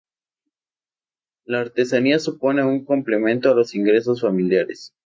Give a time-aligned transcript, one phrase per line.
[1.45, 4.95] La artesanía supone un complemento a los ingresos familiares.